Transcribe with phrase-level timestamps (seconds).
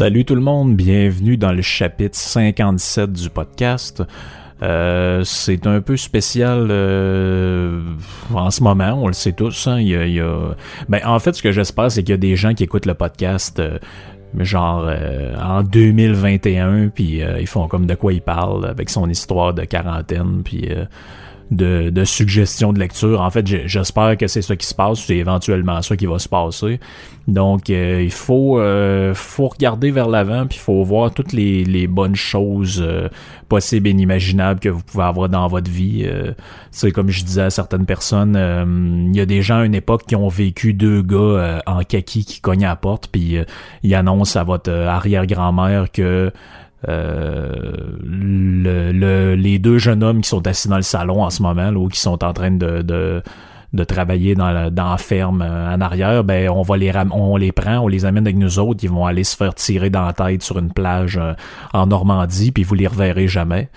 [0.00, 4.02] Salut tout le monde, bienvenue dans le chapitre 57 du podcast.
[4.62, 7.82] Euh, c'est un peu spécial euh,
[8.32, 9.66] en ce moment, on le sait tous.
[9.66, 9.84] Hein,
[10.88, 12.94] Ben, en fait, ce que j'espère, c'est qu'il y a des gens qui écoutent le
[12.94, 13.78] podcast euh,
[14.38, 14.90] genre
[15.38, 20.40] en 2021, puis ils font comme de quoi ils parlent avec son histoire de quarantaine,
[20.42, 20.66] puis
[21.50, 23.20] de, suggestions de lecture.
[23.20, 26.28] En fait, j'espère que c'est ça qui se passe, c'est éventuellement ça qui va se
[26.28, 26.78] passer.
[27.26, 31.86] Donc, euh, il faut, euh, faut regarder vers l'avant, puis il faut voir toutes les,
[31.86, 33.08] bonnes choses euh,
[33.48, 36.06] possibles et inimaginables que vous pouvez avoir dans votre vie.
[36.70, 38.36] c'est comme je disais à certaines personnes,
[39.12, 42.24] il y a des gens à une époque qui ont vécu deux gars en kaki
[42.24, 43.36] qui cognent à la porte, puis
[43.82, 46.32] ils annoncent à votre arrière-grand-mère que
[46.88, 47.62] euh,
[48.02, 51.88] le, les deux jeunes hommes qui sont assis dans le salon en ce moment, ou
[51.88, 53.22] qui sont en train de, de,
[53.72, 57.36] de travailler dans la, dans la ferme euh, en arrière, ben on va les on
[57.36, 60.04] les prend, on les amène avec nous autres, ils vont aller se faire tirer dans
[60.04, 61.34] la tête sur une plage euh,
[61.72, 63.68] en Normandie, puis vous les reverrez jamais.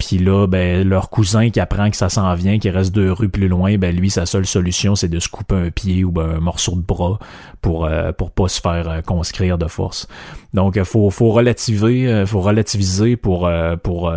[0.00, 3.28] Puis là, ben, leur cousin qui apprend que ça s'en vient, qui reste deux rues
[3.28, 6.36] plus loin, ben lui, sa seule solution, c'est de se couper un pied ou ben,
[6.36, 7.18] un morceau de bras
[7.60, 10.08] pour euh, pour pas se faire euh, conscrire de force.
[10.54, 13.50] Donc, faut faut relativiser, euh, faut relativiser pour
[13.82, 14.10] pour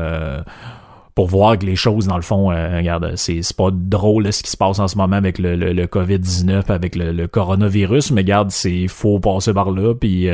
[1.15, 4.57] pour voir que les choses, dans le fond, regarde, c'est, pas drôle ce qui se
[4.57, 9.19] passe en ce moment avec le, le, COVID-19, avec le, coronavirus, mais regarde, c'est faut
[9.19, 10.27] passer par là, puis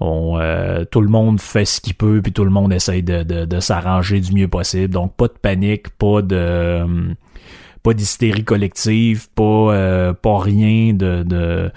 [0.00, 3.22] on, euh, tout le monde fait ce qu'il peut, puis tout le monde essaye de,
[3.22, 4.94] de, s'arranger du mieux possible.
[4.94, 7.14] Donc pas de panique, pas de euh,
[7.82, 11.70] pas d'hystérie collective, pas euh, pas rien de,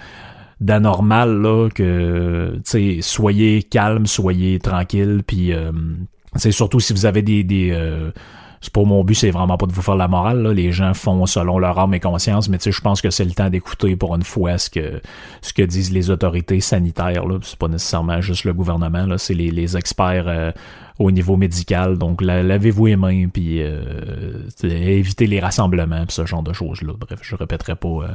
[0.60, 2.60] d'anormal là que
[3.00, 5.52] soyez calme, soyez tranquille, puis
[6.36, 7.76] c'est surtout si vous avez des, des
[8.62, 10.40] c'est pas mon but, c'est vraiment pas de vous faire la morale.
[10.40, 10.52] Là.
[10.52, 13.50] Les gens font selon leur âme et conscience, mais je pense que c'est le temps
[13.50, 15.02] d'écouter pour une fois ce que
[15.42, 17.26] ce que disent les autorités sanitaires.
[17.26, 17.38] Là.
[17.42, 20.52] C'est pas nécessairement juste le gouvernement, là, c'est les, les experts euh,
[21.00, 21.98] au niveau médical.
[21.98, 23.82] Donc lavez-vous les mains, puis euh,
[24.62, 26.92] évitez les rassemblements, pis ce genre de choses-là.
[26.98, 28.08] Bref, je répéterai pas euh,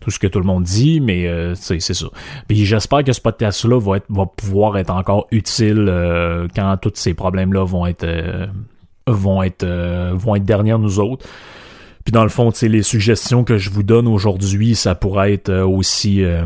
[0.00, 2.06] tout ce que tout le monde dit, mais euh, c'est ça.
[2.48, 5.86] Puis j'espère que ce podcast-là va, être, va pouvoir être encore utile
[6.54, 8.04] quand tous ces problèmes-là vont être
[9.06, 11.26] vont être, euh, vont être derrière nous autres.
[12.04, 15.64] Puis dans le fond, les suggestions que je vous donne aujourd'hui, ça pourrait être euh,
[15.64, 16.44] aussi euh,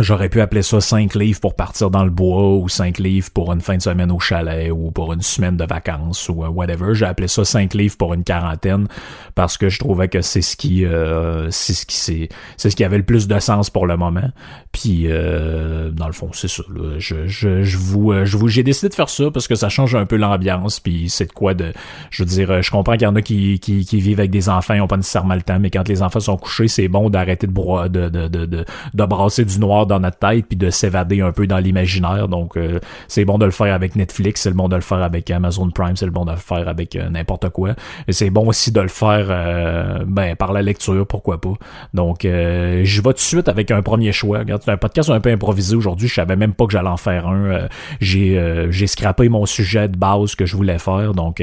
[0.00, 3.52] J'aurais pu appeler ça 5 livres pour partir dans le bois ou 5 livres pour
[3.52, 6.96] une fin de semaine au chalet ou pour une semaine de vacances ou euh, whatever.
[6.96, 8.88] J'ai appelé ça 5 livres pour une quarantaine
[9.36, 12.74] parce que je trouvais que c'est ce qui euh, c'est ce qui c'est c'est ce
[12.76, 14.30] qui avait le plus de sens pour le moment.
[14.72, 16.64] Puis euh, dans le fond, c'est ça.
[16.98, 19.94] Je, je, je vous je vous j'ai décidé de faire ça parce que ça change
[19.94, 21.72] un peu l'ambiance puis c'est de quoi de
[22.10, 24.48] je veux dire je comprends qu'il y en a qui, qui, qui vivent avec des
[24.48, 27.10] enfants, ils ont pas nécessairement le temps mais quand les enfants sont couchés, c'est bon
[27.10, 27.52] d'arrêter de,
[27.88, 31.32] de, de, de, de, de brasser du noir dans notre tête puis de s'évader un
[31.32, 32.28] peu dans l'imaginaire.
[32.28, 35.02] Donc euh, c'est bon de le faire avec Netflix, c'est le bon de le faire
[35.02, 37.74] avec Amazon Prime, c'est le bon de le faire avec euh, n'importe quoi.
[38.08, 41.54] Et c'est bon aussi de le faire euh, ben par la lecture, pourquoi pas.
[41.92, 44.40] Donc je vais tout de suite avec un premier choix.
[44.40, 46.96] Regarde, c'est un podcast un peu improvisé aujourd'hui, je savais même pas que j'allais en
[46.96, 47.68] faire un.
[48.00, 51.12] j'ai j'ai scrappé mon sujet de base que je voulais faire.
[51.12, 51.42] Donc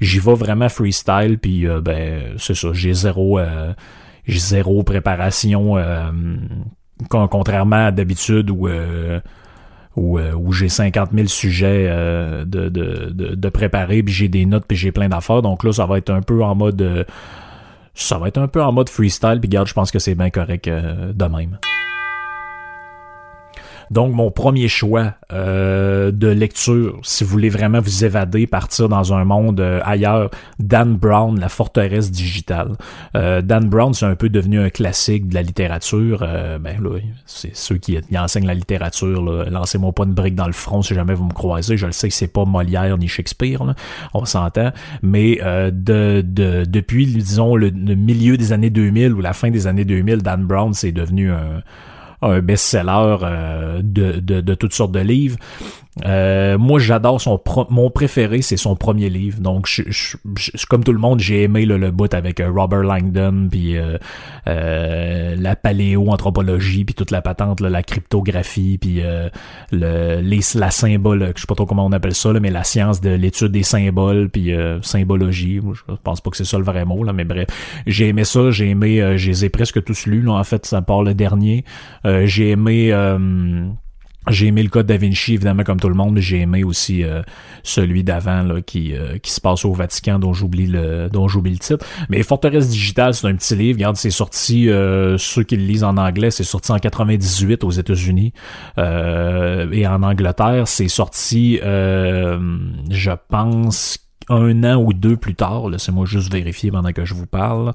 [0.00, 3.40] j'y vais vraiment freestyle puis ben c'est ça, j'ai zéro
[4.26, 5.76] j'ai zéro préparation
[7.08, 9.20] contrairement à d'habitude où euh,
[9.98, 14.76] euh, j'ai 50 000 sujets euh, de, de, de, préparer, puis j'ai des notes, puis
[14.76, 15.42] j'ai plein d'affaires.
[15.42, 17.06] Donc là, ça va être un peu en mode...
[17.94, 20.30] ça va être un peu en mode freestyle, puis regarde, je pense que c'est bien
[20.30, 21.58] correct de même.
[23.90, 29.12] Donc, mon premier choix euh, de lecture, si vous voulez vraiment vous évader, partir dans
[29.12, 32.76] un monde euh, ailleurs, Dan Brown, La forteresse digitale.
[33.16, 36.20] Euh, Dan Brown, c'est un peu devenu un classique de la littérature.
[36.60, 39.22] ben là, c'est ceux qui, enseignent la littérature.
[39.22, 41.76] Lancez-moi pas une brique dans le front si jamais vous me croisez.
[41.76, 43.74] Je le sais que c'est pas Molière ni Shakespeare, là.
[44.14, 44.70] on s'entend.
[45.02, 49.66] Mais de, de, depuis, disons, le, le milieu des années 2000 ou la fin des
[49.66, 51.62] années 2000, Dan Brown, c'est devenu un
[52.22, 55.38] un best-seller euh, de, de, de, toutes sortes de livres.
[56.06, 57.40] Euh, moi, j'adore son
[57.70, 59.40] mon préféré, c'est son premier livre.
[59.40, 60.16] Donc, je, je,
[60.68, 63.98] comme tout le monde, j'ai aimé le, le bout avec euh, Robert Langdon, puis euh,
[64.46, 69.02] euh, la paléoanthropologie, puis toute la patente, la cryptographie, puis
[69.72, 72.64] le, les, la symbole, je sais pas trop comment on appelle ça, là, mais la
[72.64, 74.52] science de l'étude des symboles, puis
[74.82, 75.60] symbologie.
[75.60, 77.48] Je pense pas que c'est ça le vrai mot, là, mais bref,
[77.86, 80.22] j'ai aimé ça, j'ai aimé, je les presque tous lus.
[80.22, 81.64] Là, en fait, ça part le dernier.
[82.04, 82.92] j'ai aimé
[84.28, 87.04] J'ai aimé le code Da Vinci, évidemment, comme tout le monde, mais j'ai aimé aussi
[87.04, 87.22] euh,
[87.62, 91.52] celui d'avant là, qui, euh, qui se passe au Vatican, dont j'oublie le dont j'oublie
[91.52, 91.84] le titre.
[92.10, 93.78] Mais Forteresse digitale, c'est un petit livre.
[93.78, 97.70] Regarde, c'est sorti, euh, ceux qui le lisent en anglais, c'est sorti en 98 aux
[97.70, 98.32] États-Unis.
[98.76, 105.68] et en Angleterre, c'est sorti, je pense, un an ou deux plus tard.
[105.70, 107.72] Laissez-moi juste vérifier pendant que je vous parle.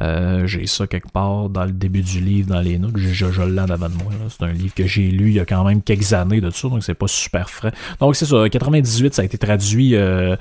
[0.00, 2.96] Euh, j'ai ça quelque part dans le début du livre, dans les notes.
[2.96, 4.12] Je, je, de moi.
[4.28, 6.68] C'est un livre que j'ai lu il y a quand même quelques années de ça,
[6.68, 7.72] donc c'est pas super frais.
[8.00, 10.36] Donc c'est ça, 98, ça a été traduit euh,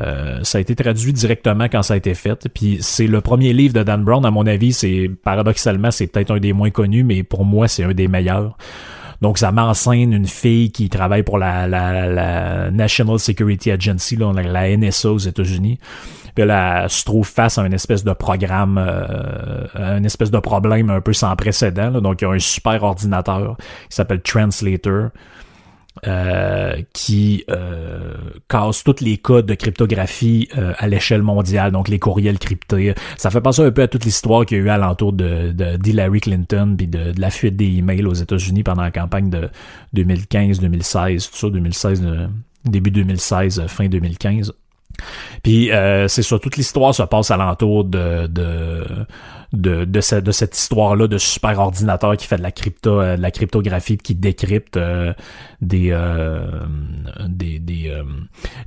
[0.00, 2.48] euh, ça a été traduit directement quand ça a été fait.
[2.52, 6.32] Puis c'est le premier livre de Dan Brown, à mon avis, c'est paradoxalement, c'est peut-être
[6.32, 8.56] un des moins connus, mais pour moi, c'est un des meilleurs.
[9.22, 14.30] Donc, ça m'enseigne une fille qui travaille pour la, la, la National Security Agency, là,
[14.32, 15.78] la NSA aux États-Unis.
[16.36, 20.38] Puis là, elle se trouve face à une espèce de programme, euh, une espèce de
[20.38, 21.90] problème un peu sans précédent.
[22.00, 23.56] Donc, il y a un super ordinateur
[23.88, 25.10] qui s'appelle Translator.
[26.06, 28.12] Euh, qui euh,
[28.50, 32.94] casse tous les codes de cryptographie euh, à l'échelle mondiale, donc les courriels cryptés.
[33.16, 35.78] Ça fait penser un peu à toute l'histoire qu'il y a eu alentour de, de
[35.78, 39.48] d'Hillary Clinton puis de, de, la fuite des emails aux États-Unis pendant la campagne de
[39.96, 42.04] 2015-2016, tout ça, 2016,
[42.66, 44.52] début 2016, fin 2015.
[45.42, 48.84] Puis euh, c'est ça, toute l'histoire se passe alentour de, de,
[49.56, 53.96] de, cette histoire-là de super ordinateur qui fait de la crypto, euh, de la cryptographie
[53.96, 55.12] qui décrypte euh,
[55.60, 56.42] des, euh,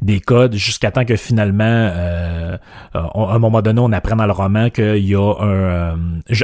[0.02, 4.70] des codes jusqu'à temps que finalement à un moment donné on apprend dans le roman
[4.70, 5.98] qu'il y a un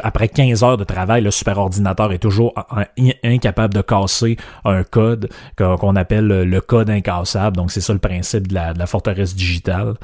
[0.04, 2.54] après 15 heures de travail le super ordinateur est toujours
[3.24, 7.58] incapable de casser un code qu'on appelle le code incassable.
[7.58, 9.96] Donc c'est ça le principe de la, de la forteresse digitale.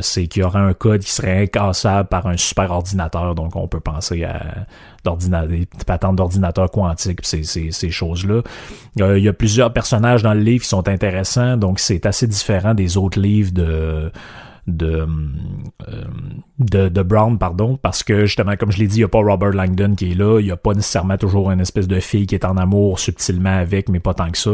[0.00, 3.34] C'est qu'il y aura un code qui serait incassable par un super ordinateur.
[3.34, 4.66] Donc on peut penser à
[5.46, 8.42] des patentes d'ordinateurs quantiques, ces, ces, choses-là.
[9.00, 12.26] Euh, il y a plusieurs personnages dans le livre qui sont intéressants, donc c'est assez
[12.26, 14.10] différent des autres livres de
[14.66, 15.06] de,
[15.88, 19.20] euh, de, Brown, pardon, parce que justement, comme je l'ai dit, il n'y a pas
[19.20, 22.26] Robert Langdon qui est là, il n'y a pas nécessairement toujours une espèce de fille
[22.26, 24.52] qui est en amour subtilement avec, mais pas tant que ça.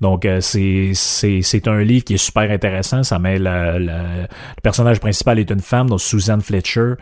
[0.00, 3.02] Donc, euh, c'est, un livre qui est super intéressant.
[3.04, 4.26] Ça met le
[4.62, 6.94] personnage principal est une femme, donc Susan Fletcher.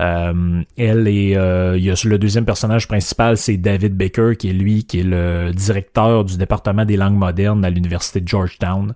[0.00, 4.50] Euh, elle et euh, il y a le deuxième personnage principal, c'est David Baker, qui
[4.50, 8.94] est lui, qui est le directeur du département des langues modernes à l'université de Georgetown.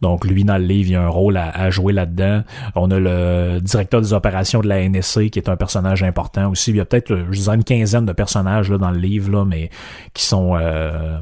[0.00, 2.42] Donc lui, dans le livre, il a un rôle à, jouer là-dedans.
[2.74, 6.70] On a le directeur des opérations de la NSC, qui est un personnage important aussi.
[6.70, 9.44] Il y a peut-être, je dirais, une quinzaine de personnages là, dans le livre, là,
[9.44, 9.70] mais
[10.14, 11.18] qui sont euh,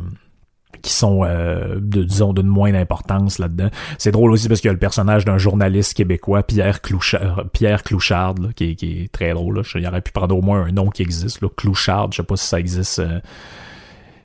[0.86, 3.70] qui sont, euh, de, disons, d'une moindre importance là-dedans.
[3.98, 7.82] C'est drôle aussi parce qu'il y a le personnage d'un journaliste québécois, Pierre Clouchard, Pierre
[7.82, 9.56] Clouchard, qui, est très drôle.
[9.56, 9.62] Là.
[9.74, 11.48] Il aurait pu prendre au moins un nom qui existe, là.
[11.56, 13.00] Clouchard, je sais pas si ça existe.
[13.00, 13.18] Euh,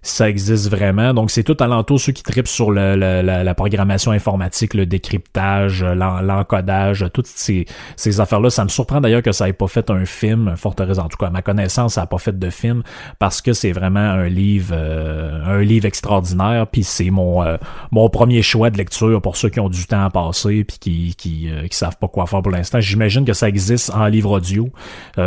[0.01, 1.13] ça existe vraiment.
[1.13, 7.05] Donc, c'est tout alentour ceux qui tripent sur le, la, programmation informatique, le décryptage, l'encodage,
[7.13, 7.65] toutes ces,
[7.96, 8.50] ces affaires-là.
[8.50, 11.29] Ça me surprend d'ailleurs que ça ait pas fait un film, Forteresse, en tout cas,
[11.29, 12.81] ma connaissance, ça n'a pas fait de film,
[13.20, 17.58] parce que c'est vraiment un livre euh, un livre extraordinaire, puis c'est mon euh,
[17.91, 21.15] mon premier choix de lecture pour ceux qui ont du temps à passer puis qui
[21.15, 22.79] qui, euh, qui savent pas quoi faire pour l'instant.
[22.79, 24.70] J'imagine que ça existe en livre audio.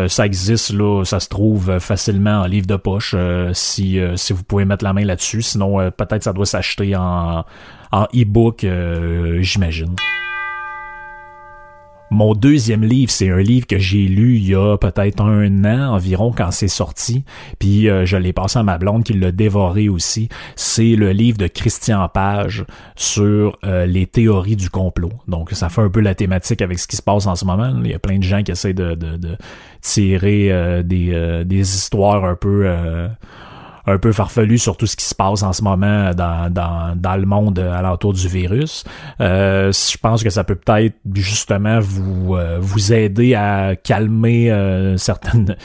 [0.09, 3.15] ça existe là, ça se trouve facilement en livre de poche
[3.53, 5.43] si si vous pouvez mettre la main là-dessus.
[5.43, 7.45] Sinon, euh, peut-être ça doit s'acheter en,
[8.15, 9.95] e-book, euh, j'imagine.
[12.11, 15.95] Mon deuxième livre, c'est un livre que j'ai lu il y a peut-être un an
[15.95, 17.25] environ quand c'est sorti,
[17.59, 20.29] puis euh, je l'ai passé à ma blonde qui l'a dévoré aussi.
[20.55, 25.13] C'est le livre de Christian Page sur les théories du complot.
[25.27, 27.75] Donc ça fait un peu la thématique avec ce qui se passe en ce moment.
[27.83, 28.97] Il y a plein de gens qui essaient de,
[29.81, 32.69] tirer des histoires un peu
[33.87, 37.17] un peu farfelu sur tout ce qui se passe en ce moment dans, dans, dans
[37.17, 38.85] le monde alentour du virus.
[39.21, 44.97] Euh, je pense que ça peut peut-être justement vous, euh, vous aider à calmer euh,
[44.97, 45.57] certaines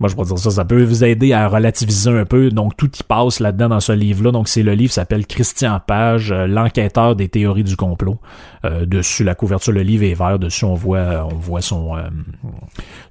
[0.00, 2.50] moi je pourrais dire ça, ça peut vous aider à relativiser un peu.
[2.50, 4.30] Donc tout y passe là-dedans dans ce livre-là.
[4.30, 8.18] Donc c'est le livre s'appelle Christian Page, euh, l'enquêteur des théories du complot.
[8.64, 10.38] Euh, dessus la couverture, le livre est vert.
[10.38, 12.02] Dessus on voit on voit son euh,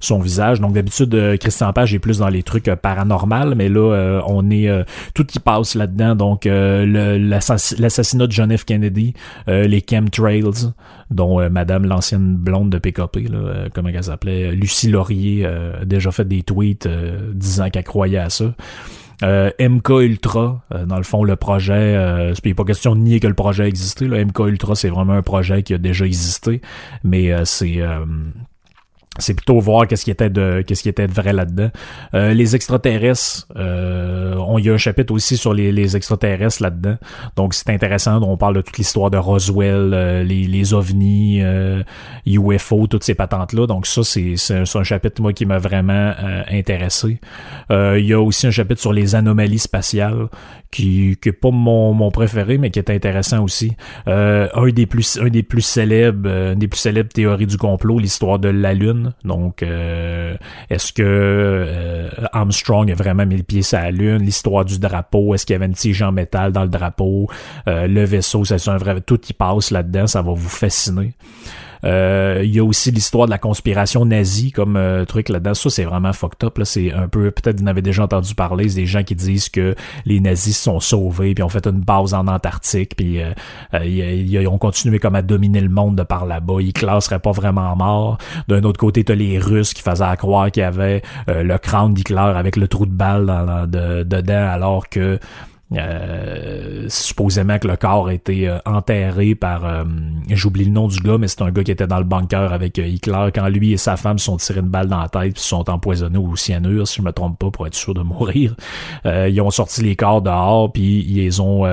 [0.00, 0.60] son visage.
[0.60, 4.68] Donc d'habitude Christian Page est plus dans les trucs paranormaux, mais là on est
[5.14, 6.14] tout y passe là-dedans.
[6.14, 9.14] Donc l'assassinat de John F Kennedy,
[9.46, 10.44] les chemtrails,
[11.10, 16.26] dont Madame l'ancienne blonde de PKP, là, comment elle s'appelait, Lucie Laurier, a déjà fait
[16.26, 18.54] des tweets euh, disant qu'elle croyait à ça.
[19.24, 23.18] Euh, MK Ultra, euh, dans le fond, le projet, euh, c'est pas question de nier
[23.18, 24.06] que le projet a existé.
[24.06, 24.24] Là.
[24.24, 26.60] MK Ultra, c'est vraiment un projet qui a déjà existé,
[27.02, 27.80] mais c'est
[29.18, 31.70] c'est plutôt voir qu'est-ce qui était de qu'est-ce qui était de vrai là-dedans.
[32.14, 36.96] Euh, les extraterrestres, euh, on y a un chapitre aussi sur les, les extraterrestres là-dedans.
[37.36, 38.22] Donc c'est intéressant.
[38.22, 41.42] On parle de toute l'histoire de Roswell, euh, les, les ovnis,
[42.26, 43.66] UFO, toutes ces patentes là.
[43.66, 46.14] Donc ça c'est c'est un, chapitre moi qui m'a vraiment
[46.48, 47.20] intéressé.
[47.70, 50.28] il y a aussi un chapitre sur les anomalies spatiales
[50.70, 53.72] qui qui est pas mon, mon préféré mais qui est intéressant aussi.
[54.06, 58.38] un des plus un des plus célèbres, une des plus célèbres théories du complot, l'histoire
[58.38, 60.36] de la lune donc, euh,
[60.70, 64.22] est-ce que euh, Armstrong a vraiment mis le pied sur la Lune?
[64.22, 67.28] L'histoire du drapeau, est-ce qu'il y avait une tige en métal dans le drapeau?
[67.66, 69.00] Euh, le vaisseau, c'est un vrai...
[69.00, 71.14] Tout y passe là-dedans, ça va vous fasciner.
[71.84, 75.54] Euh, il y a aussi l'histoire de la conspiration nazie comme euh, truc là-dedans.
[75.54, 76.58] Ça, c'est vraiment fucked up.
[76.58, 76.64] Là.
[76.64, 79.48] C'est un peu, peut-être vous en avez déjà entendu parler, c'est des gens qui disent
[79.48, 83.32] que les nazis sont sauvés, puis ont fait une base en Antarctique, puis euh,
[83.84, 86.60] ils ont continué comme à dominer le monde de par là-bas.
[86.60, 88.18] Ils classeraient pas vraiment morts.
[88.48, 92.18] D'un autre côté, t'as les Russes qui faisaient croire qu'il y avait le crâne d'Hitler
[92.18, 93.66] avec le trou de balle dans,
[94.04, 95.18] dedans, alors que
[95.76, 99.84] euh, supposément que le corps a été euh, enterré par euh,
[100.30, 102.78] j'oublie le nom du gars mais c'est un gars qui était dans le bunker avec
[102.78, 103.28] Hitler.
[103.34, 105.48] Quand lui et sa femme se sont tirés une balle dans la tête puis se
[105.48, 108.56] sont empoisonnés au cyanure si je me trompe pas pour être sûr de mourir
[109.04, 111.66] ils ont sorti les corps dehors puis ils ont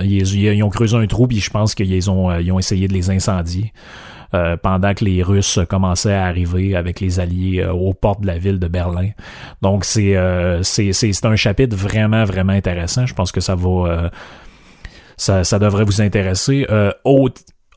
[0.00, 3.10] ils, ont creusé un trou puis je pense qu'ils ont ils ont essayé de les
[3.10, 3.74] incendier
[4.34, 8.26] euh, pendant que les Russes commençaient à arriver avec les Alliés euh, aux portes de
[8.26, 9.10] la ville de Berlin.
[9.60, 13.06] Donc c'est euh, c'est c'est un chapitre vraiment vraiment intéressant.
[13.06, 14.10] Je pense que ça va
[15.16, 16.66] ça, ça devrait vous intéresser.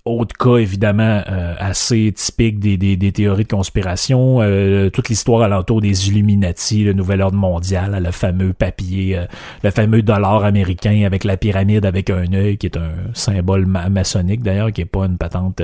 [0.06, 5.42] Autre cas évidemment euh, assez typique des, des, des, théories de conspiration, euh, toute l'histoire
[5.42, 9.26] alentour des Illuminati, le nouvel ordre mondial, le fameux papier, euh,
[9.64, 14.44] le fameux dollar américain avec la pyramide avec un œil, qui est un symbole maçonnique
[14.44, 15.62] d'ailleurs, qui est pas une patente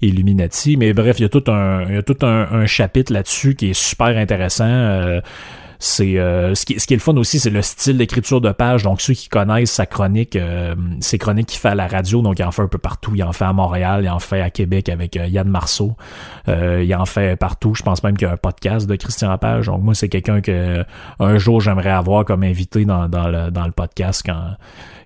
[0.00, 0.78] Illuminati.
[0.78, 3.54] Mais bref, il y a tout un, il y a tout un, un chapitre là-dessus
[3.56, 5.20] qui est super intéressant
[5.78, 8.82] c'est euh, ce, qui, ce est le fun aussi, c'est le style d'écriture de page.
[8.82, 12.38] Donc ceux qui connaissent sa chronique, euh, ses chroniques qu'il fait à la radio, donc
[12.38, 13.12] il en fait un peu partout.
[13.14, 15.96] Il en fait à Montréal, il en fait à Québec avec euh, Yann Marceau.
[16.48, 17.74] il en fait partout.
[17.74, 19.66] Je pense même qu'il y a un podcast de Christian Page.
[19.66, 20.84] Donc moi, c'est quelqu'un que
[21.20, 24.56] un jour j'aimerais avoir comme invité dans, dans, le, dans le podcast quand,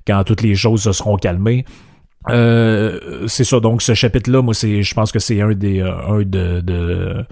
[0.07, 1.65] quand toutes les choses se seront calmées.
[2.29, 6.61] c'est ça, donc ce chapitre-là, moi, c'est, je pense que c'est un des, un de,
[6.61, 7.25] de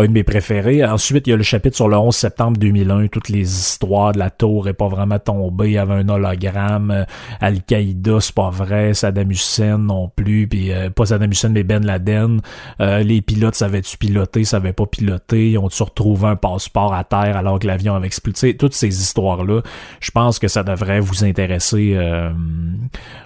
[0.00, 0.84] un de mes préférés.
[0.84, 4.18] Ensuite, il y a le chapitre sur le 11 septembre 2001, toutes les histoires de
[4.18, 7.04] la tour est pas vraiment tombée, il y avait un hologramme,
[7.40, 11.84] Al-Qaïda, c'est pas vrai, Saddam Hussein non plus, puis euh, pas Saddam Hussein, mais Ben
[11.84, 12.40] Laden.
[12.80, 17.36] Euh, les pilotes savaient-tu piloter, savaient pas piloter, ils ont-tu retrouvé un passeport à terre
[17.36, 18.56] alors que l'avion avait explosé?
[18.56, 19.60] Toutes ces histoires-là,
[20.00, 22.30] je pense que ça devrait vous intéresser, euh,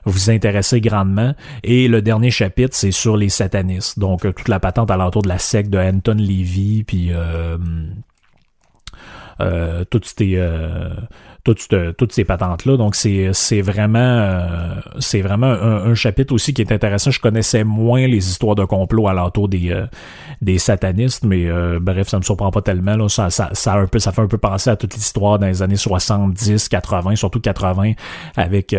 [0.04, 1.34] vous intéresser grandement.
[1.62, 3.98] Et le dernier chapitre, c'est sur les satanistes.
[3.98, 7.58] Donc, toute la patente alentour de la secte de Anton Levy puis euh,
[9.90, 10.90] toutes ces euh,
[11.42, 14.50] toutes, toutes ces patentes là donc c'est vraiment
[14.98, 17.10] c'est vraiment un, chapitre aussi qui est intéressant.
[17.10, 19.84] Je connaissais moins les histoires de complot alentour des
[20.40, 21.48] des satanistes mais
[21.80, 23.08] bref ça me surprend pas tellement là.
[23.08, 25.62] Ça, ça, ça un peu ça fait un peu penser à toute l'histoire dans les
[25.62, 27.92] années 70 80 surtout 80
[28.36, 28.74] avec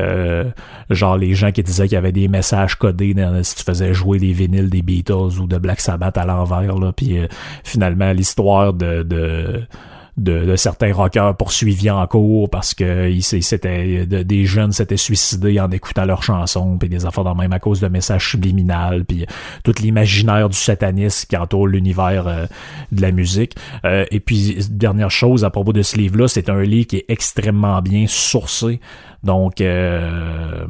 [0.90, 3.94] genre les gens qui disaient qu'il y avait des messages codés dans, si tu faisais
[3.94, 7.20] jouer les vinyles des Beatles ou de Black Sabbath à l'envers puis
[7.64, 9.68] finalement l'histoire de, de
[10.18, 16.06] de, certains rockers poursuivis en cours parce que c'était des jeunes s'étaient suicidés en écoutant
[16.06, 19.26] leurs chansons puis des affaires dans même à cause de messages subliminales puis
[19.64, 22.46] tout l'imaginaire du satanisme qui entoure l'univers euh,
[22.92, 23.56] de la musique.
[23.84, 26.98] Euh, et puis dernière chose à propos de ce livre là c'est un livre qui
[26.98, 28.80] est extrêmement bien sourcé.
[29.24, 30.66] Donc euh, euh,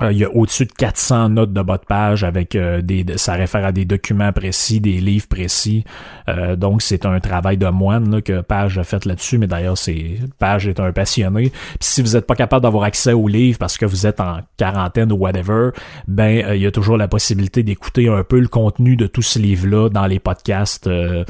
[0.00, 3.34] il y a au-dessus de 400 notes de bas de page avec euh, des, ça
[3.34, 5.84] réfère à des documents précis, des livres précis.
[6.28, 9.38] Euh, donc c'est un travail de moine là, que Page a fait là-dessus.
[9.38, 11.50] Mais d'ailleurs, c'est Page est un passionné.
[11.50, 14.38] Puis si vous n'êtes pas capable d'avoir accès aux livres parce que vous êtes en
[14.56, 15.70] quarantaine ou whatever,
[16.06, 19.38] ben il y a toujours la possibilité d'écouter un peu le contenu de tout ce
[19.38, 20.86] livre-là dans les podcasts.
[20.86, 21.24] Euh,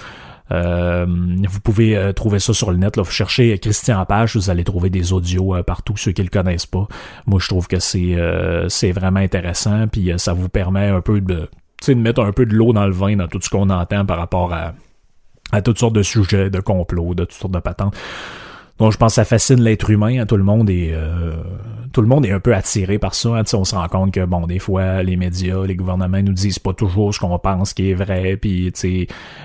[0.50, 2.97] vous pouvez euh, trouver ça sur le net.
[2.97, 3.02] Là.
[3.02, 6.67] Vous cherchez Christian Page, vous allez trouver des audios euh, partout, ceux qui le connaissent
[6.67, 6.87] pas.
[7.26, 8.17] Moi, je trouve que c'est
[8.69, 11.49] c'est vraiment intéressant, puis ça vous permet un peu de,
[11.87, 14.19] de mettre un peu de l'eau dans le vin dans tout ce qu'on entend par
[14.19, 14.73] rapport à,
[15.52, 17.95] à toutes sortes de sujets, de complots, de toutes sortes de patentes.
[18.78, 20.20] Donc je pense que ça fascine l'être humain.
[20.20, 21.37] Hein, tout le monde est euh,
[21.92, 23.30] tout le monde est un peu attiré par ça.
[23.30, 26.61] Hein, on se rend compte que bon, des fois, les médias, les gouvernements nous disent
[26.61, 28.37] pas toujours ce qu'on pense qui est vrai.
[28.37, 28.73] Puis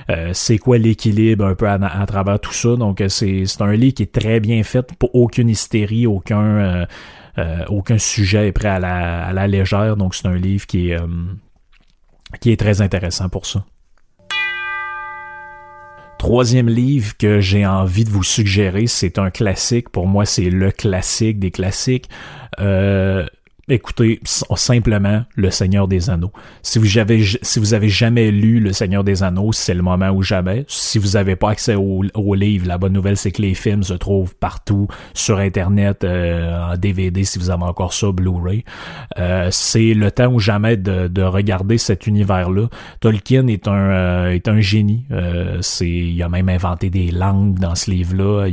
[0.09, 2.75] euh, c'est quoi l'équilibre un peu à, travers tout ça.
[2.75, 6.85] Donc euh, c'est un livre qui est très bien fait, pour aucune hystérie, aucun
[7.69, 9.97] aucun sujet est prêt à la, à la légère.
[9.97, 10.97] Donc c'est un livre qui est
[12.39, 13.63] qui est très intéressant pour ça.
[16.23, 19.89] Troisième livre que j'ai envie de vous suggérer, c'est un classique.
[19.89, 22.09] Pour moi, c'est le classique des classiques.
[22.61, 23.25] Euh,
[23.69, 26.31] écoutez simplement Le Seigneur des Anneaux.
[26.61, 30.09] Si vous avez, si vous avez jamais lu Le Seigneur des Anneaux, c'est le moment
[30.09, 30.65] ou jamais.
[30.67, 33.83] Si vous n'avez pas accès au, au, livre, la bonne nouvelle, c'est que les films
[33.83, 38.65] se trouvent partout sur Internet, euh, en DVD, si vous avez encore ça, Blu-ray.
[39.17, 42.67] Euh, c'est le temps ou jamais de, de regarder cet univers-là.
[42.99, 45.05] Tolkien est un, euh, est un génie.
[45.61, 48.47] C'est, il a même inventé des langues dans ce livre-là.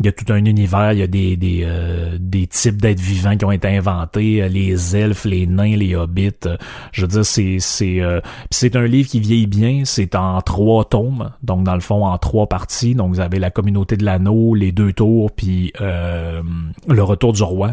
[0.00, 3.02] Il y a tout un univers, il y a des, des, euh, des types d'êtres
[3.02, 6.30] vivants qui ont été inventés, euh, les elfes, les nains, les hobbits.
[6.46, 6.56] Euh,
[6.92, 8.00] je veux dire, c'est c'est
[8.50, 9.82] c'est un livre qui vieillit bien.
[9.84, 12.94] C'est en trois tomes, donc dans le fond en trois parties.
[12.94, 17.72] Donc vous avez la communauté de l'anneau, les deux tours, puis le retour du roi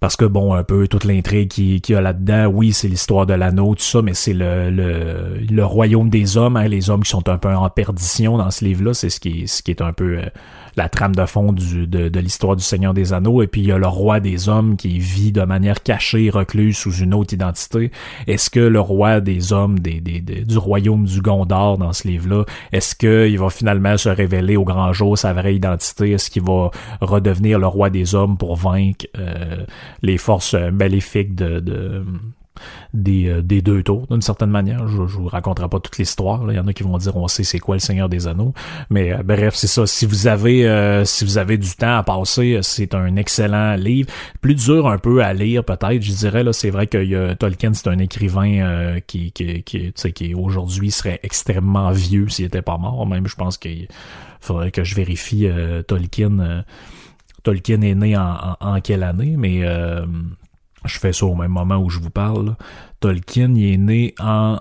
[0.00, 3.32] parce que bon, un peu toute l'intrigue qui, qui a là-dedans, oui, c'est l'histoire de
[3.32, 7.08] l'anneau, tout ça, mais c'est le, le, le, royaume des hommes, hein, les hommes qui
[7.08, 9.94] sont un peu en perdition dans ce livre-là, c'est ce qui, ce qui est un
[9.94, 10.20] peu
[10.76, 13.72] la trame de fond de, de l'histoire du Seigneur des Anneaux, et puis il y
[13.72, 17.90] a le roi des hommes qui vit de manière cachée, recluse sous une autre identité.
[18.26, 22.94] Est-ce que le roi des hommes des, du royaume du Gondor dans ce livre-là, est-ce
[22.94, 26.12] qu'il va finalement se révéler au grand jour sa vraie identité?
[26.12, 29.64] Est-ce qu'il va redevenir le roi des hommes pour vaincre euh,
[30.02, 32.04] les forces maléfiques de, de
[32.92, 34.86] des, euh, des deux tours, d'une certaine manière.
[34.88, 36.50] Je, je vous raconterai pas toute l'histoire.
[36.50, 38.52] Il y en a qui vont dire on sait c'est quoi le Seigneur des Anneaux.
[38.90, 39.86] Mais euh, bref, c'est ça.
[39.86, 44.10] Si vous avez euh, si vous avez du temps à passer, c'est un excellent livre.
[44.40, 46.44] Plus dur un peu à lire, peut-être, je dirais.
[46.44, 51.90] là C'est vrai que Tolkien, c'est un écrivain qui, qui, qui, qui aujourd'hui serait extrêmement
[51.90, 53.06] vieux s'il était pas mort.
[53.06, 53.88] Même je pense qu'il
[54.40, 55.48] faudrait que je vérifie
[55.86, 56.64] Tolkien.
[57.42, 59.62] Tolkien est né en, en, quelle année, mais
[60.84, 62.56] je fais ça au même moment où je vous parle.
[63.00, 64.58] Tolkien, il est né en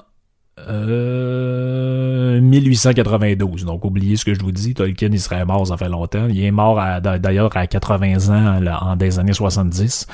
[2.42, 3.64] 1892.
[3.64, 4.74] Euh, Donc, oubliez ce que je vous dis.
[4.74, 6.28] Tolkien, il serait mort, ça fait longtemps.
[6.30, 10.08] Il est mort d'ailleurs à 80 ans en des années 70.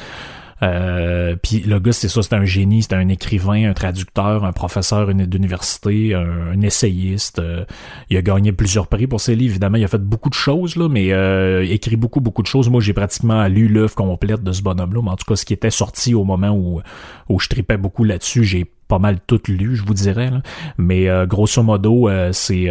[0.62, 4.52] Euh, puis le gars, c'est ça, c'est un génie, c'est un écrivain, un traducteur, un
[4.52, 7.40] professeur d'université, un, essayiste.
[7.40, 7.66] Euh,
[8.10, 9.52] il a gagné plusieurs prix pour ses livres.
[9.52, 12.48] Évidemment, il a fait beaucoup de choses, là, mais euh, il écrit beaucoup, beaucoup de
[12.48, 12.70] choses.
[12.70, 15.54] Moi, j'ai pratiquement lu l'œuvre complète de ce bonhomme-là, mais en tout cas, ce qui
[15.54, 16.82] était sorti au moment où,
[17.30, 20.32] où je tripais beaucoup là-dessus, j'ai pas mal tout lu, je vous dirais.
[20.78, 22.70] Mais grosso modo, c'est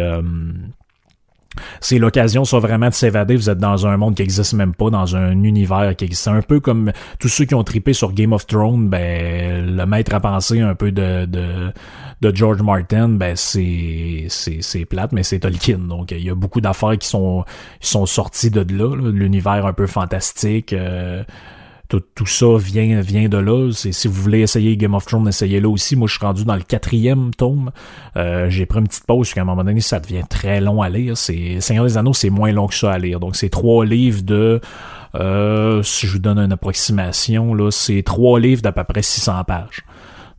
[1.81, 3.35] c'est l'occasion ça vraiment de s'évader.
[3.35, 6.27] Vous êtes dans un monde qui existe même pas, dans un univers qui existe.
[6.27, 10.13] un peu comme tous ceux qui ont tripé sur Game of Thrones, ben le maître
[10.13, 11.71] à penser un peu de, de,
[12.21, 15.79] de George Martin, ben c'est c'est c'est plate, mais c'est Tolkien.
[15.79, 17.45] Donc il y a beaucoup d'affaires qui sont
[17.79, 20.73] qui sont sorties de là, l'univers un peu fantastique.
[20.73, 21.23] Euh,
[21.89, 23.71] tout, tout, ça vient, vient de là.
[23.73, 25.95] Si vous voulez essayer Game of Thrones, essayez-le aussi.
[25.95, 27.71] Moi, je suis rendu dans le quatrième tome.
[28.15, 30.81] Euh, j'ai pris une petite pause, parce qu'à un moment donné, ça devient très long
[30.83, 31.17] à lire.
[31.17, 33.19] C'est Seigneur des Anneaux, c'est moins long que ça à lire.
[33.19, 34.61] Donc, c'est trois livres de...
[35.15, 39.43] Euh, si je vous donne une approximation, là, c'est trois livres d'à peu près 600
[39.45, 39.83] pages.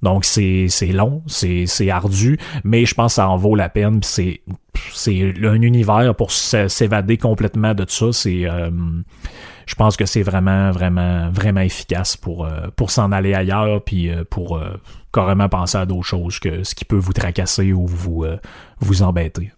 [0.02, 3.68] Donc c'est c'est long, c'est c'est ardu, mais je pense que ça en vaut la
[3.68, 4.00] peine.
[4.02, 4.40] C'est
[4.92, 8.06] c'est un univers pour s'évader complètement de ça.
[8.12, 8.70] C'est euh,
[9.70, 14.10] je pense que c'est vraiment, vraiment, vraiment efficace pour, euh, pour s'en aller ailleurs, puis
[14.10, 14.76] euh, pour euh,
[15.12, 18.26] carrément penser à d'autres choses que ce qui peut vous tracasser ou vous,
[18.80, 19.52] vous embêter.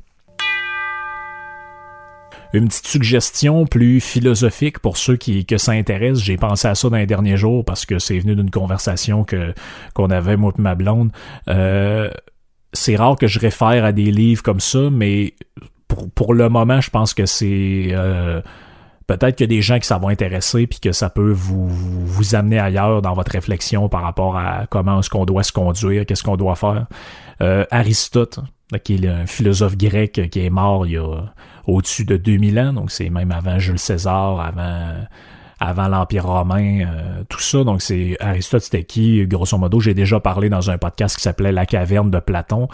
[2.53, 6.19] Une petite suggestion plus philosophique pour ceux qui que ça intéresse.
[6.19, 9.55] J'ai pensé à ça dans les derniers jours parce que c'est venu d'une conversation que
[9.95, 11.11] qu'on avait moi et ma blonde.
[11.47, 15.33] c'est rare que je réfère à des livres comme ça, mais
[15.89, 17.95] pour, pour le moment, je pense que c'est
[19.07, 21.69] peut-être qu'il y a des gens qui ça va intéresser puis que ça peut vous,
[21.69, 26.07] vous amener ailleurs dans votre réflexion par rapport à comment est-ce qu'on doit se conduire,
[26.07, 26.87] qu'est-ce qu'on doit faire.
[27.41, 28.41] Euh, Aristote,
[28.85, 31.33] qui est un philosophe grec qui est mort il y a
[31.67, 34.95] au-dessus de 2000 ans, donc c'est même avant Jules César, avant
[35.63, 37.63] avant l'Empire romain, euh, tout ça.
[37.63, 39.25] Donc c'est Aristote, c'était qui?
[39.27, 42.67] Grosso modo, j'ai déjà parlé dans un podcast qui s'appelait La caverne de Platon.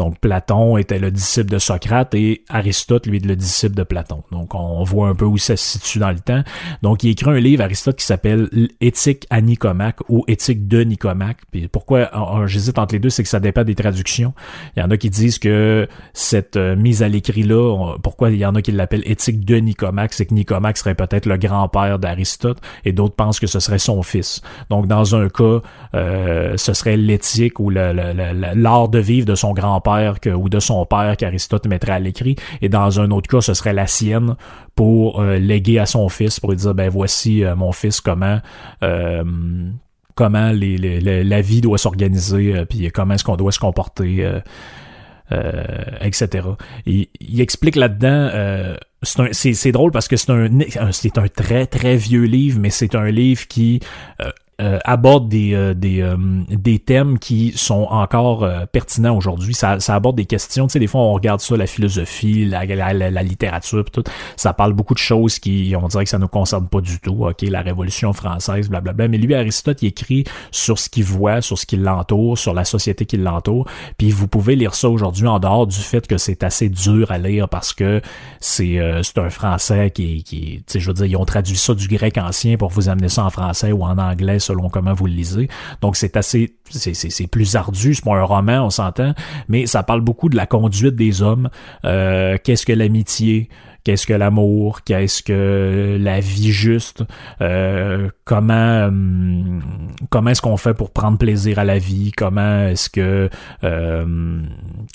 [0.00, 4.22] Donc Platon était le disciple de Socrate et Aristote, lui, est le disciple de Platon.
[4.32, 6.42] Donc on voit un peu où ça se situe dans le temps.
[6.80, 8.48] Donc il écrit un livre, Aristote, qui s'appelle
[8.80, 11.40] Éthique à Nicomaque ou Éthique de Nicomaque.
[11.50, 12.08] Puis pourquoi
[12.46, 14.32] j'hésite entre les deux, c'est que ça dépend des traductions.
[14.74, 18.46] Il y en a qui disent que cette euh, mise à l'écrit-là, pourquoi il y
[18.46, 22.56] en a qui l'appellent Éthique de Nicomaque, c'est que Nicomaque serait peut-être le grand-père d'Aristote
[22.86, 24.40] et d'autres pensent que ce serait son fils.
[24.70, 25.60] Donc dans un cas,
[25.94, 29.89] euh, ce serait l'éthique ou l'art de vivre de son grand-père
[30.26, 33.72] ou de son père qu'Aristote mettrait à l'écrit, et dans un autre cas, ce serait
[33.72, 34.36] la sienne
[34.74, 38.40] pour euh, léguer à son fils, pour lui dire, ben voici euh, mon fils, comment...
[38.82, 39.24] Euh,
[40.16, 44.28] comment la vie doit s'organiser, puis comment est-ce qu'on doit se comporter
[46.02, 46.46] etc.
[46.84, 48.28] Il, explique là-dedans
[49.02, 53.46] c'est drôle parce que c'est un un très très vieux livre, mais c'est un livre
[53.48, 53.80] qui
[54.84, 56.16] aborde des, euh, des, euh,
[56.48, 59.54] des thèmes qui sont encore pertinents aujourd'hui.
[59.54, 60.66] Ça, ça aborde des questions.
[60.66, 64.04] Tu sais, des fois, on regarde ça, la philosophie, la, la, la, littérature, tout.
[64.36, 67.00] Ça parle beaucoup de choses qui, on dirait que ça ne nous concerne pas du
[67.00, 67.26] tout.
[67.26, 69.08] OK, la Révolution française, blablabla.
[69.08, 72.64] Mais lui, Aristote, il écrit sur ce qu'il voit, sur ce qui l'entoure, sur la
[72.64, 73.66] société qui l'entoure.
[73.98, 77.18] Puis vous pouvez lire ça aujourd'hui en dehors du fait que c'est assez dur à
[77.18, 78.00] lire parce que
[78.40, 81.74] c'est c'est un français qui, qui tu sais, je veux dire, ils ont traduit ça
[81.74, 85.06] du grec ancien pour vous amener ça en français ou en anglais selon comment vous
[85.06, 85.48] le lisez.
[85.80, 89.14] Donc c'est assez, c'est plus ardu, c'est pas un roman, on s'entend,
[89.48, 91.48] mais ça parle beaucoup de la conduite des hommes.
[91.84, 93.48] Euh, Qu'est-ce que l'amitié?
[93.84, 97.04] Qu'est-ce que l'amour, qu'est-ce que la vie juste,
[97.40, 99.62] euh, comment hum,
[100.10, 103.28] comment est-ce qu'on fait pour prendre plaisir à la vie, comment est-ce que
[103.64, 104.42] euh,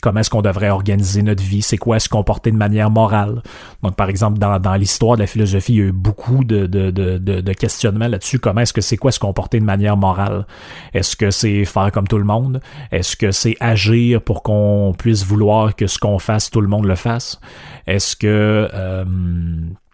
[0.02, 3.42] comment est-ce qu'on devrait organiser notre vie, c'est quoi se comporter de manière morale?
[3.84, 6.66] Donc par exemple dans, dans l'histoire de la philosophie, il y a eu beaucoup de,
[6.66, 10.46] de, de, de questionnements là-dessus, comment est-ce que c'est quoi se comporter de manière morale?
[10.94, 12.62] Est-ce que c'est faire comme tout le monde?
[12.92, 16.86] Est-ce que c'est agir pour qu'on puisse vouloir que ce qu'on fasse, tout le monde
[16.86, 17.40] le fasse?
[17.88, 19.06] Est-ce que euh,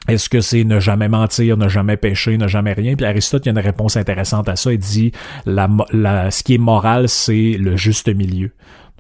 [0.08, 2.96] est-ce que c'est ne jamais mentir, ne jamais pécher, ne jamais rien?
[2.96, 4.74] Puis Aristote, il y a une réponse intéressante à ça.
[4.74, 5.12] Il dit
[5.46, 8.52] la, la, ce qui est moral, c'est le juste milieu.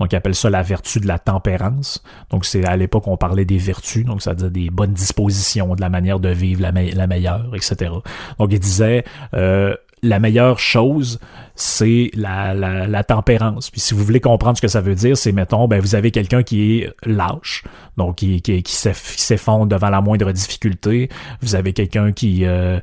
[0.01, 2.03] Donc, il appelle ça la vertu de la tempérance.
[2.31, 5.75] Donc, c'est à l'époque, on parlait des vertus, donc ça veut dire des bonnes dispositions,
[5.75, 7.91] de la manière de vivre la, meilleure, etc.
[8.39, 9.03] Donc, il disait,
[9.35, 11.19] euh, la meilleure chose,
[11.55, 13.69] c'est la, la, tempérance.
[13.69, 16.11] Puis si vous voulez comprendre ce que ça veut dire, c'est, mettons, ben, vous avez
[16.11, 17.63] quelqu'un qui est lâche,
[17.97, 21.09] donc qui, qui, s'effondre devant la moindre difficulté.
[21.41, 22.45] Vous avez quelqu'un qui...
[22.45, 22.79] Euh,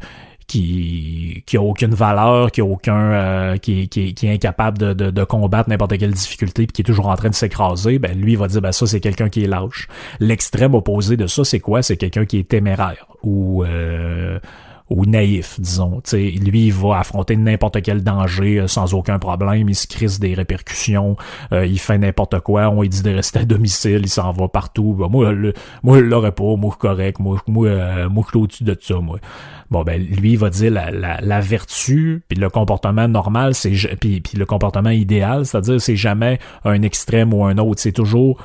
[0.49, 5.25] qui qui a aucune valeur, qui a aucun euh, qui, est incapable de, de, de
[5.25, 8.39] combattre n'importe quelle difficulté puis qui est toujours en train de s'écraser, ben lui il
[8.39, 9.89] va dire ben ça c'est quelqu'un qui est lâche.
[10.21, 11.83] L'extrême opposé de ça c'est quoi?
[11.83, 14.41] C'est quelqu'un qui est téméraire ou euh,
[14.91, 16.01] ou naïf, disons.
[16.01, 20.19] T'sais, lui, il va affronter n'importe quel danger euh, sans aucun problème, il se crise
[20.19, 21.17] des répercussions,
[21.53, 24.49] euh, il fait n'importe quoi, on lui dit de rester à domicile, il s'en va
[24.49, 24.95] partout.
[24.99, 28.65] Bah, moi, le, moi, je l'aurais pas, moi, correct, moi, moi, euh, moi, je au-dessus
[28.65, 29.19] de ça, moi.
[29.71, 33.73] Bon, ben, lui, il va dire la, la, la vertu, puis le comportement normal, c'est
[34.01, 38.39] puis, puis le comportement idéal, c'est-à-dire c'est jamais un extrême ou un autre, c'est toujours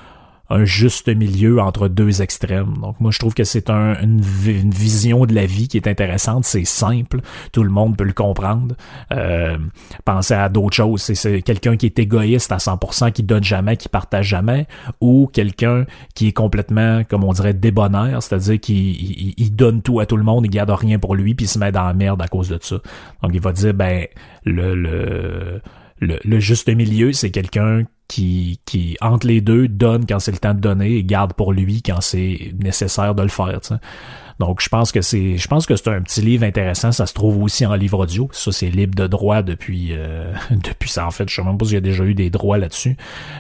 [0.54, 2.76] un juste milieu entre deux extrêmes.
[2.80, 6.46] Donc moi je trouve que c'est un, une, vision de la vie qui est intéressante,
[6.46, 8.76] c'est simple, tout le monde peut le comprendre.
[9.12, 9.58] Euh,
[10.06, 13.90] pensez à d'autres choses, c'est quelqu'un qui est égoïste à 100%, qui donne jamais, qui
[13.90, 14.68] partage jamais,
[15.02, 20.06] ou quelqu'un qui est complètement, comme on dirait, débonnaire, c'est-à-dire qu'il il, donne tout à
[20.06, 22.22] tout le monde, il garde rien pour lui, puis il se met dans la merde
[22.22, 22.76] à cause de ça.
[23.24, 24.06] Donc il va dire, ben
[24.46, 25.62] le, le
[26.06, 30.54] le, juste milieu, c'est quelqu'un qui, qui, entre les deux, donne quand c'est le temps
[30.54, 33.60] de donner et garde pour lui quand c'est nécessaire de le faire.
[34.40, 36.92] Donc, je pense que c'est, je pense que c'est un petit livre intéressant.
[36.92, 38.30] Ça se trouve aussi en livre audio.
[38.32, 41.06] Ça, c'est libre de droit depuis, euh, depuis ça.
[41.08, 42.98] En fait, je sais même pas s'il y a déjà eu des droits là-dessus.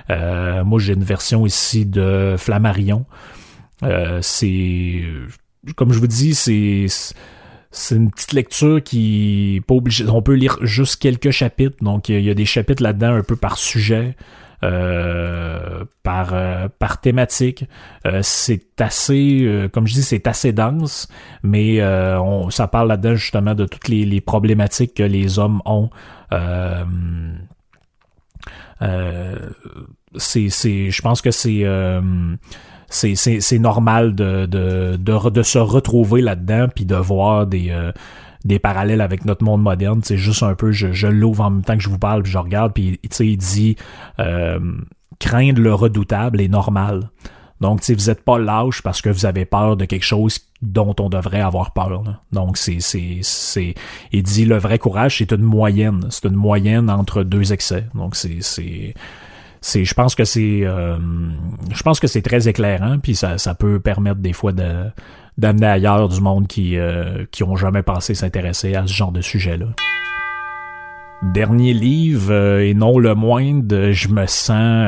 [0.09, 3.05] Euh, moi, j'ai une version ici de Flammarion.
[3.83, 5.03] Euh, c'est,
[5.75, 6.87] comme je vous dis, c'est,
[7.73, 10.05] c'est une petite lecture qui pas obligé.
[10.07, 11.77] On peut lire juste quelques chapitres.
[11.81, 14.15] Donc il y, a des chapitres là-dedans un peu par sujet.
[14.63, 17.65] Euh, par euh, par thématique.
[18.05, 21.09] Euh, c'est assez, comme je dis, c'est assez dense,
[21.41, 25.89] mais on, ça parle là-dedans justement de toutes les, les, problématiques que les hommes ont.
[30.15, 31.65] c'est, c'est, je pense que c'est
[32.93, 37.91] c'est normal de, de, de, de, se retrouver là-dedans puis de voir des, euh,
[38.45, 40.01] des parallèles avec notre monde moderne.
[40.03, 42.31] C'est juste un peu, je, je l'ouvre en même temps que je vous parle, puis
[42.31, 43.75] je regarde, puis il dit
[44.19, 44.59] euh,
[45.19, 47.09] craindre le redoutable est normal.
[47.61, 50.93] Donc, si vous n'êtes pas lâche parce que vous avez peur de quelque chose dont
[50.99, 52.03] on devrait avoir peur.
[52.33, 53.73] Donc, c'est, c'est, c'est,
[54.11, 56.07] il dit le vrai courage, c'est une moyenne.
[56.09, 57.87] C'est une moyenne entre deux excès.
[57.95, 58.93] Donc, c'est, c'est,
[59.63, 60.97] c'est je pense que c'est euh,
[61.73, 64.83] je pense que c'est très éclairant puis ça, ça peut permettre des fois de
[65.37, 69.21] d'amener ailleurs du monde qui euh, qui ont jamais pensé s'intéresser à ce genre de
[69.21, 69.67] sujet là.
[71.31, 74.85] Dernier livre euh, et non le moindre, je me sens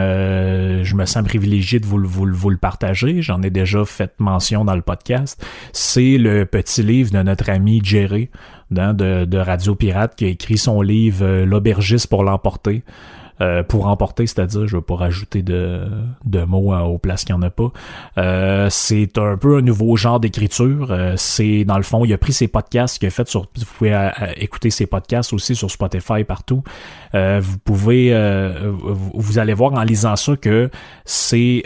[0.83, 3.21] je me sens privilégié de vous, vous, vous le partager.
[3.21, 5.41] J'en ai déjà fait mention dans le podcast.
[5.71, 8.29] C'est le petit livre de notre ami Jerry
[8.77, 12.83] hein, de, de Radio Pirate qui a écrit son livre L'aubergiste pour l'emporter.
[13.41, 15.87] Euh, pour emporter, c'est-à-dire, je veux pas rajouter de,
[16.25, 17.71] de mots aux places qu'il n'y en a pas.
[18.17, 20.91] Euh, c'est un peu un nouveau genre d'écriture.
[20.91, 23.41] Euh, c'est, dans le fond, il a pris ses podcasts qu'il a fait sur...
[23.55, 26.63] Vous pouvez écouter ses podcasts aussi sur Spotify, partout.
[27.13, 28.13] vous pouvez...
[29.13, 30.69] vous allez voir en lisant ça que
[31.03, 31.63] c'est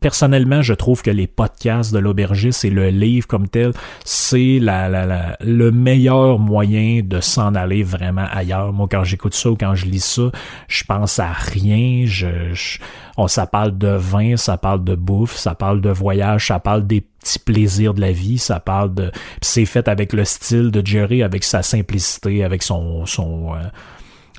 [0.00, 3.72] personnellement, je trouve que les podcasts de l'aubergiste et le livre comme tel,
[4.04, 8.72] c'est la, le meilleur moyen de s'en aller vraiment ailleurs.
[8.72, 10.30] Moi, quand j'écoute ça ou quand je lis ça,
[10.68, 12.04] je pense à rien.
[12.06, 12.78] Je,
[13.16, 16.86] on, ça parle de vin, ça parle de bouffe, ça parle de voyage, ça parle
[16.86, 19.10] des petits plaisirs de la vie, ça parle de...
[19.40, 23.06] C'est fait avec le style de Jerry, avec sa simplicité, avec son...
[23.06, 23.68] son euh,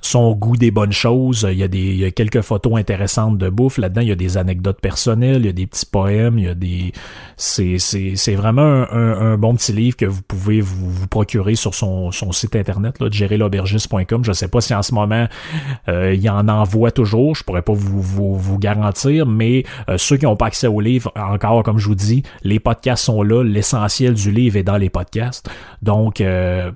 [0.04, 1.48] son goût des bonnes choses.
[1.50, 4.02] Il y a des quelques photos intéressantes de bouffe là-dedans.
[4.02, 6.54] Il y a des anecdotes personnelles, il y a des petits poèmes, il y a
[6.54, 6.92] des
[7.38, 12.12] c'est c'est c'est vraiment un, bon petit livre que vous pouvez vous, procurer sur son,
[12.12, 15.28] son site internet là, Je sais pas si en ce moment
[15.88, 17.36] euh, il en envoie toujours.
[17.36, 20.82] Je pourrais pas vous vous, vous garantir, mais euh, ceux qui n'ont pas accès au
[20.82, 23.44] livre, encore comme je vous dis, les podcasts sont là.
[23.44, 25.50] L'essentiel du livre est dans les podcasts.
[25.82, 26.72] Donc euh,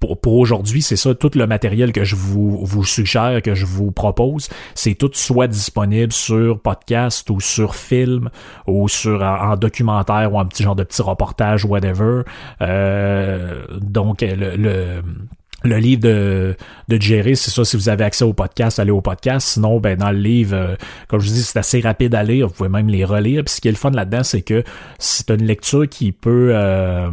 [0.00, 3.90] pour, aujourd'hui, c'est ça, tout le matériel que je vous, vous suggère, que je vous
[3.90, 8.30] propose, c'est tout soit disponible sur podcast ou sur film
[8.66, 12.22] ou sur en, documentaire ou un petit genre de petit reportage, whatever.
[12.60, 15.02] Euh, donc le le
[15.64, 16.56] livre de,
[16.88, 19.48] de Jerry, c'est ça, si vous avez accès au podcast, allez au podcast.
[19.48, 20.76] Sinon, ben dans le livre, euh,
[21.08, 22.46] comme je vous dis, c'est assez rapide à lire.
[22.48, 23.42] Vous pouvez même les relire.
[23.44, 24.62] Puis ce qui est le fun là-dedans, c'est que
[24.98, 26.52] c'est une lecture qui peut...
[26.54, 27.10] Euh,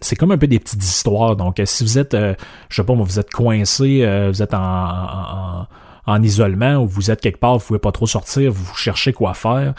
[0.00, 1.36] c'est comme un peu des petites histoires.
[1.36, 2.34] Donc, si vous êtes, euh,
[2.68, 5.66] je sais pas moi, vous êtes coincé, vous êtes en, en,
[6.06, 9.32] en, isolement ou vous êtes quelque part, vous pouvez pas trop sortir, vous cherchez quoi
[9.32, 9.74] faire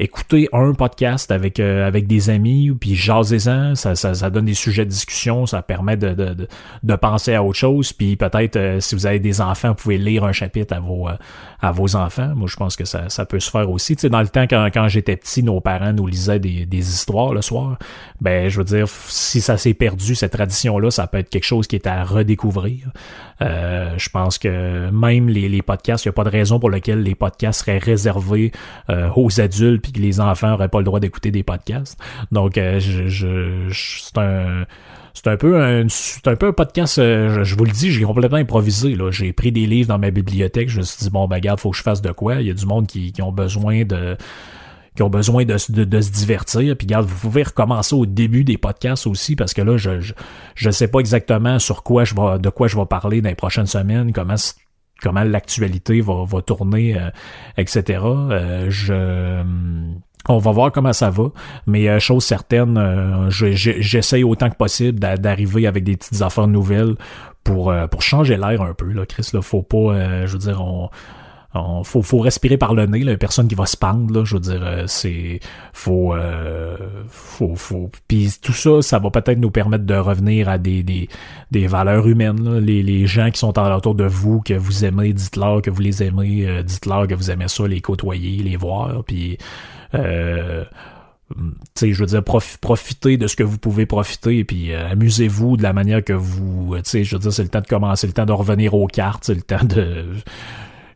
[0.00, 4.54] écoutez un podcast avec euh, avec des amis puis jasez-en, ça, ça, ça, donne des
[4.54, 6.46] sujets de discussion, ça permet de, de,
[6.82, 9.98] de, penser à autre chose, puis peut-être euh, si vous avez des enfants, vous pouvez
[9.98, 11.16] lire un chapitre à vos euh,
[11.60, 12.32] à vos enfants.
[12.36, 13.96] Moi, je pense que ça, ça peut se faire aussi.
[13.96, 16.88] Tu sais, dans le temps quand, quand j'étais petit, nos parents nous lisaient des, des
[16.90, 17.76] histoires le soir.
[18.20, 21.66] Ben, je veux dire, si ça s'est perdu cette tradition-là, ça peut être quelque chose
[21.66, 22.92] qui est à redécouvrir.
[23.40, 27.02] je pense que même les, les podcasts, il n'y a pas de raison pour laquelle
[27.02, 28.52] les podcasts seraient réservés
[29.16, 31.98] aux adultes que les enfants n'auraient pas le droit d'écouter des podcasts.
[32.32, 34.64] Donc, euh, je, je, c'est un
[35.14, 35.86] c'est un peu un,
[36.26, 38.94] un peu un podcast, euh, je, vous le dis, j'ai complètement improvisé.
[38.94, 39.10] Là.
[39.10, 41.70] J'ai pris des livres dans ma bibliothèque, je me suis dit, bon, ben regarde, faut
[41.70, 42.36] que je fasse de quoi.
[42.36, 44.16] Il y a du monde qui, qui ont besoin de
[44.94, 46.76] qui ont besoin de, de, se divertir.
[46.76, 50.12] Puis regarde, vous pouvez recommencer au début des podcasts aussi, parce que là, je, je,
[50.56, 53.36] je sais pas exactement sur quoi je vais, de quoi je vais parler dans les
[53.36, 54.34] prochaines semaines, comment
[55.02, 57.10] comment l'actualité va, va tourner, euh,
[57.56, 58.00] etc.
[58.04, 59.42] Euh, je
[60.30, 61.30] on va voir comment ça va,
[61.66, 66.96] mais euh, chose certaine, j'essaye autant que possible d'arriver avec des petites affaires nouvelles
[67.44, 69.30] pour pour changer l'air un peu là, Chris.
[69.32, 70.90] Là, faut pas, je veux dire, on
[71.54, 74.40] faut, faut respirer par le nez, là, personne qui va se pendre, là, je veux
[74.40, 75.40] dire, euh, c'est
[75.72, 76.76] faut, euh,
[77.08, 81.08] faut, faut, puis tout ça, ça va peut-être nous permettre de revenir à des, des,
[81.50, 85.62] des valeurs humaines, Les, les gens qui sont autour de vous, que vous aimez, dites-leur
[85.62, 89.38] que vous les aimez, euh, dites-leur que vous aimez ça, les côtoyer, les voir, puis
[89.94, 90.64] euh,
[91.74, 95.72] sais, je veux dire, profitez de ce que vous pouvez profiter, puis amusez-vous de la
[95.72, 98.26] manière que vous, tu sais, je veux dire, c'est le temps de commencer, le temps
[98.26, 100.06] de revenir aux cartes, c'est le temps de,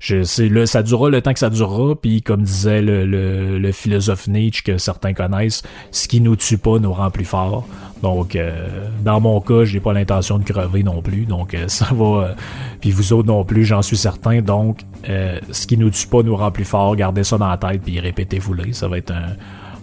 [0.02, 4.26] je sais, ça durera le temps que ça durera, puis comme disait le, le, philosophe
[4.26, 5.62] Nietzsche que certains connaissent,
[5.92, 7.68] ce qui nous tue pas nous rend plus forts.
[8.02, 8.66] Donc, euh,
[9.04, 12.04] dans mon cas, j'ai pas l'intention de crever non plus, donc euh, ça va.
[12.04, 12.34] Euh,
[12.80, 14.42] puis vous autres non plus, j'en suis certain.
[14.42, 16.96] Donc, ce qui nous tue pas nous rend plus forts.
[16.96, 18.72] Gardez ça dans la tête, puis répétez-vous-les.
[18.72, 19.36] Ça va être un,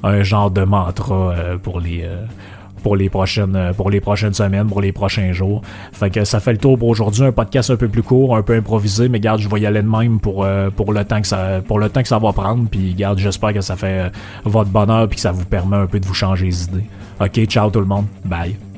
[0.03, 2.05] un genre de mantra pour les
[2.79, 5.61] pour les prochaines euh, pour les prochaines semaines, pour les prochains jours.
[5.91, 8.41] Fait que ça fait le tour pour aujourd'hui, un podcast un peu plus court, un
[8.41, 11.21] peu improvisé, mais garde, je vais y aller de même pour euh, pour le temps
[11.21, 14.07] que ça pour le temps que ça va prendre, puis garde, j'espère que ça fait
[14.07, 14.09] euh,
[14.43, 16.85] votre bonheur puis que ça vous permet un peu de vous changer les idées.
[17.19, 18.05] OK, ciao tout le monde.
[18.25, 18.68] Bye.